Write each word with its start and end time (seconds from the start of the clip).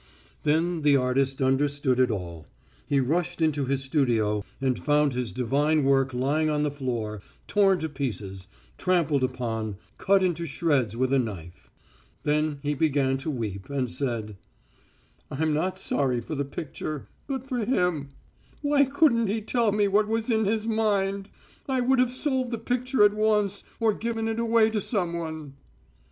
Then 0.41 0.81
the 0.81 0.97
artist 0.97 1.43
understood 1.43 1.99
it 1.99 2.09
all. 2.09 2.47
He 2.87 2.99
rushed 2.99 3.39
into 3.39 3.65
his 3.65 3.83
studio 3.83 4.43
and 4.59 4.83
found 4.83 5.13
his 5.13 5.31
divine 5.31 5.83
work 5.83 6.11
lying 6.11 6.49
on 6.49 6.63
the 6.63 6.71
floor, 6.71 7.21
torn 7.47 7.77
to 7.81 7.87
pieces, 7.87 8.47
trampled 8.79 9.23
upon, 9.23 9.77
cut 9.99 10.23
into 10.23 10.47
shreds 10.47 10.97
with 10.97 11.13
a 11.13 11.19
knife.... 11.19 11.69
Then 12.23 12.57
he 12.63 12.73
began 12.73 13.19
to 13.19 13.29
weep, 13.29 13.69
and 13.69 13.91
said: 13.91 14.37
"I'm 15.29 15.53
not 15.53 15.77
sorry 15.77 16.19
for 16.19 16.33
the 16.33 16.45
picture, 16.45 17.07
but 17.27 17.47
for 17.47 17.59
him. 17.63 18.09
Why 18.63 18.85
couldn't 18.85 19.27
he 19.27 19.39
tell 19.39 19.71
me 19.71 19.87
what 19.87 20.07
was 20.07 20.31
in 20.31 20.45
his 20.45 20.67
mind? 20.67 21.29
I 21.69 21.79
would 21.79 21.99
have 21.99 22.11
sold 22.11 22.49
the 22.49 22.57
picture 22.57 23.03
at 23.03 23.13
once, 23.13 23.63
or 23.79 23.93
given 23.93 24.27
it 24.27 24.39
away 24.39 24.71
to 24.71 24.81
someone." 24.81 25.53